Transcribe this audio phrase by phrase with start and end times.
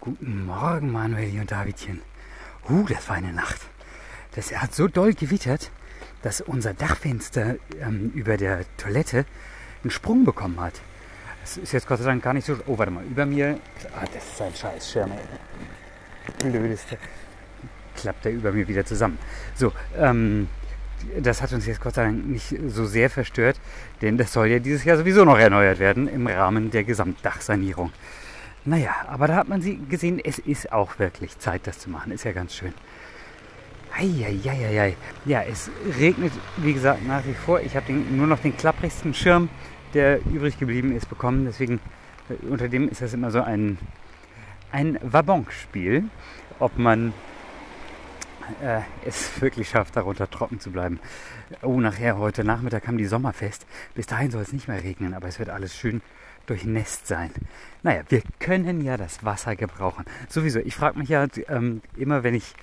[0.00, 2.02] Guten Morgen, Manueli und Davidchen.
[2.68, 3.60] Uh, das war eine Nacht.
[4.34, 5.70] Das hat so doll gewittert,
[6.22, 9.24] dass unser Dachfenster ähm, über der Toilette
[9.82, 10.80] einen Sprung bekommen hat.
[11.42, 12.56] Das ist jetzt Gott sei Dank gar nicht so.
[12.66, 13.60] Oh, warte mal, über mir.
[13.96, 15.12] Ah, das ist ein scheiß Schirm.
[15.12, 16.50] ey.
[16.50, 16.98] Blödeste.
[17.94, 19.18] Klappt der über mir wieder zusammen.
[19.54, 20.48] So, ähm,
[21.20, 23.60] das hat uns jetzt Gott sei Dank nicht so sehr verstört,
[24.02, 27.92] denn das soll ja dieses Jahr sowieso noch erneuert werden im Rahmen der Gesamtdachsanierung.
[28.64, 32.12] Naja, aber da hat man sie gesehen, es ist auch wirklich Zeit, das zu machen.
[32.12, 32.72] Ist ja ganz schön.
[33.96, 34.96] Eieieiei.
[35.24, 37.60] Ja, es regnet, wie gesagt, nach wie vor.
[37.60, 39.50] Ich habe nur noch den klapprigsten Schirm,
[39.92, 41.44] der übrig geblieben ist, bekommen.
[41.44, 41.78] Deswegen,
[42.28, 43.78] äh, unter dem ist das immer so ein,
[44.72, 46.04] ein Wabonspiel,
[46.58, 47.12] ob man
[48.62, 51.00] äh, es wirklich schafft, darunter trocken zu bleiben.
[51.62, 53.66] Oh, nachher, heute Nachmittag haben die Sommerfest.
[53.94, 56.02] Bis dahin soll es nicht mehr regnen, aber es wird alles schön
[56.46, 57.30] durchnässt sein.
[57.82, 60.04] Naja, wir können ja das Wasser gebrauchen.
[60.28, 62.54] Sowieso, ich frage mich ja ähm, immer, wenn ich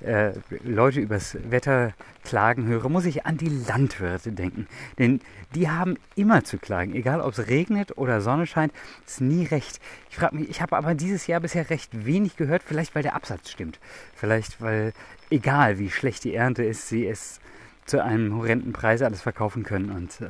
[0.00, 1.92] äh, Leute übers Wetter
[2.24, 4.68] klagen höre, muss ich an die Landwirte denken.
[4.98, 5.20] Denn
[5.54, 8.72] die haben immer zu klagen, egal ob es regnet oder Sonne scheint,
[9.06, 9.80] ist nie recht.
[10.10, 13.16] Ich frage mich, ich habe aber dieses Jahr bisher recht wenig gehört, vielleicht weil der
[13.16, 13.80] Absatz stimmt.
[14.14, 14.92] Vielleicht weil,
[15.30, 17.40] egal wie schlecht die Ernte ist, sie es
[17.86, 20.28] zu einem horrenden Preis alles verkaufen können und äh,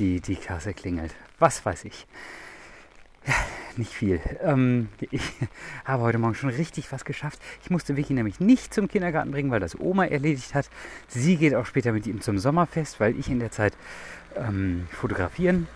[0.00, 1.14] die, die Kasse klingelt.
[1.38, 2.06] Was weiß ich.
[3.26, 3.34] Ja,
[3.76, 4.20] nicht viel.
[4.42, 5.22] Ähm, ich
[5.84, 7.38] habe heute Morgen schon richtig was geschafft.
[7.62, 10.68] Ich musste Vicky nämlich nicht zum Kindergarten bringen, weil das Oma erledigt hat.
[11.06, 13.74] Sie geht auch später mit ihm zum Sommerfest, weil ich in der Zeit
[14.36, 15.68] ähm, fotografieren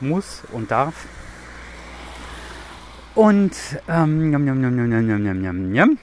[0.00, 1.06] muss und darf.
[3.16, 3.56] Und
[3.88, 5.98] ähm, njam, njam, njam, njam, njam, njam, njam, njam.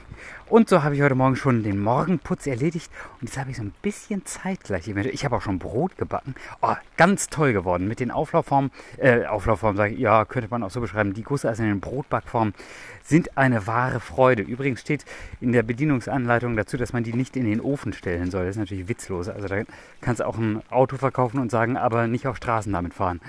[0.48, 3.62] Und so habe ich heute Morgen schon den Morgenputz erledigt und jetzt habe ich so
[3.62, 4.88] ein bisschen Zeit gleich.
[4.88, 6.34] Ich habe auch schon Brot gebacken.
[6.62, 8.70] Oh, ganz toll geworden mit den Auflaufformen.
[8.96, 11.12] Äh, Auflaufformen sage ich, ja, könnte man auch so beschreiben.
[11.12, 12.54] Die gusseiserne Brotbackformen
[13.02, 14.42] sind eine wahre Freude.
[14.42, 15.04] Übrigens steht
[15.40, 18.46] in der Bedienungsanleitung dazu, dass man die nicht in den Ofen stellen soll.
[18.46, 19.28] Das ist natürlich witzlos.
[19.28, 19.62] Also da
[20.00, 23.20] kannst du auch ein Auto verkaufen und sagen, aber nicht auf Straßen damit fahren.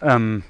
[0.00, 0.42] Ähm,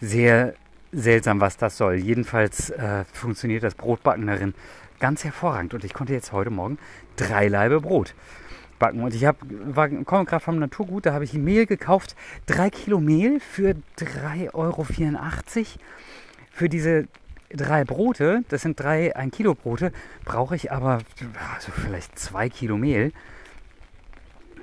[0.00, 0.54] sehr
[0.92, 1.94] seltsam, was das soll.
[1.94, 4.54] Jedenfalls äh, funktioniert das Brotbacken darin
[5.00, 5.74] ganz hervorragend.
[5.74, 6.78] Und ich konnte jetzt heute Morgen
[7.16, 8.14] drei Laibe Brot
[8.78, 9.02] backen.
[9.02, 9.26] Und ich
[10.04, 12.14] komme gerade vom Naturgut, da habe ich Mehl gekauft.
[12.46, 14.86] Drei Kilo Mehl für 3,84 Euro.
[16.50, 17.08] Für diese
[17.50, 19.92] drei Brote, das sind drei ein Kilo Brote,
[20.24, 20.98] brauche ich aber
[21.54, 23.12] also vielleicht zwei Kilo Mehl.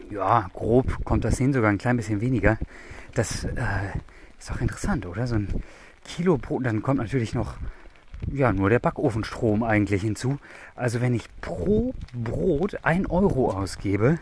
[0.10, 2.58] Ja, grob kommt das hin, sogar ein klein bisschen weniger.
[3.14, 3.50] Das äh,
[4.40, 5.28] ist doch interessant, oder?
[5.28, 5.48] So ein
[6.04, 7.56] Kilo Brot, dann kommt natürlich noch
[8.32, 10.38] ja, nur der Backofenstrom eigentlich hinzu.
[10.76, 14.20] Also wenn ich pro Brot 1 Euro ausgebe,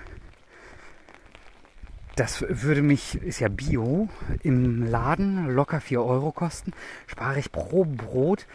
[2.16, 4.10] das würde mich, ist ja Bio,
[4.42, 6.74] im Laden locker 4 Euro kosten,
[7.06, 8.48] spare ich pro Brot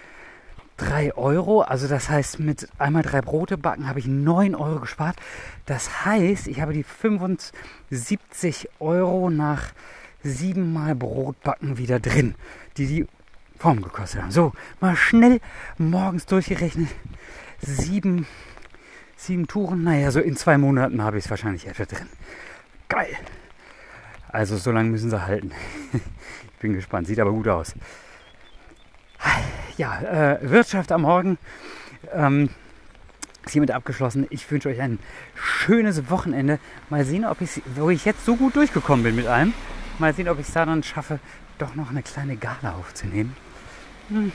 [0.79, 1.61] 3 Euro.
[1.61, 5.17] Also das heißt, mit einmal drei Brote backen habe ich 9 Euro gespart.
[5.67, 9.73] Das heißt, ich habe die 75 Euro nach
[10.23, 12.35] siebenmal Brotbacken wieder drin,
[12.77, 13.07] die die
[13.59, 14.31] Form gekostet haben.
[14.31, 15.41] So, mal schnell
[15.79, 16.89] morgens durchgerechnet.
[17.61, 18.27] Sieben,
[19.17, 19.85] sieben Touren.
[19.85, 22.09] Naja, so in zwei Monaten habe ich es wahrscheinlich etwa drin.
[22.89, 23.17] Geil.
[24.29, 25.53] Also so lange müssen sie halten.
[25.93, 27.07] ich bin gespannt.
[27.07, 27.75] Sieht aber gut aus.
[29.77, 31.39] Ja, äh, Wirtschaft am Morgen.
[32.13, 32.51] Ähm,
[33.45, 34.27] ist hiermit abgeschlossen.
[34.31, 34.99] Ich wünsche euch ein
[35.35, 36.59] schönes Wochenende.
[36.91, 39.53] Mal sehen, ob ich, wo ich jetzt so gut durchgekommen bin mit allem.
[39.99, 41.21] Mal sehen, ob ich es da dann schaffe,
[41.59, 43.37] doch noch eine kleine Gala aufzunehmen.
[44.09, 44.33] Hm,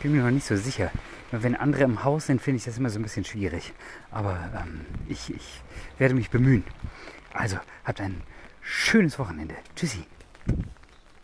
[0.00, 0.90] bin mir noch nicht so sicher.
[1.30, 3.74] Wenn andere im Haus sind, finde ich das immer so ein bisschen schwierig.
[4.10, 5.62] Aber ähm, ich, ich
[5.98, 6.64] werde mich bemühen.
[7.34, 8.22] Also, habt ein
[8.62, 9.54] schönes Wochenende.
[9.76, 10.06] Tschüssi.